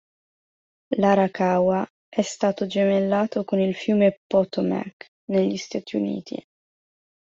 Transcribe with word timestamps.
L'Arakawa 0.97 1.87
è 2.09 2.23
stato 2.23 2.65
gemellato 2.65 3.43
con 3.43 3.59
il 3.59 3.75
fiume 3.75 4.21
Potomac 4.25 5.09
negli 5.25 5.57
Stati 5.57 5.95
Uniti. 5.95 6.43